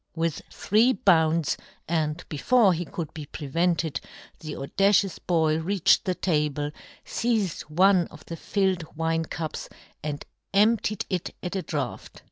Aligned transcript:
"'With 0.15 0.41
three 0.51 0.93
bounds, 0.93 1.57
and 1.87 2.25
before 2.27 2.73
he 2.73 2.85
could 2.85 3.13
be 3.13 3.27
prevented, 3.27 4.01
the 4.39 4.55
audacious 4.55 5.19
boy 5.19 5.59
reached 5.59 6.05
the 6.05 6.15
table, 6.15 6.71
feized 7.03 7.61
one 7.69 8.07
of 8.07 8.25
the 8.25 8.35
filled 8.35 8.97
wine 8.97 9.25
cups, 9.25 9.69
and 10.03 10.25
emptied 10.55 11.05
it 11.07 11.35
at 11.43 11.55
a 11.55 11.61
draught. 11.61 12.19